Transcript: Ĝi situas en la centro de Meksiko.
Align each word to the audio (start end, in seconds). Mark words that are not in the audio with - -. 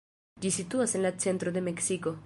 Ĝi 0.45 0.51
situas 0.55 0.97
en 1.01 1.05
la 1.07 1.13
centro 1.27 1.57
de 1.59 1.67
Meksiko. 1.69 2.17